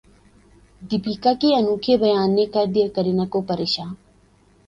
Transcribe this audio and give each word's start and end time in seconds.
دیپیکا 0.81 1.31
کے 1.41 1.49
انوکھے 1.57 1.97
بیان 2.03 2.29
نے 2.35 2.45
کردیا 2.53 2.87
کرینہ 2.95 3.25
کو 3.31 3.41
پریشان 3.49 3.93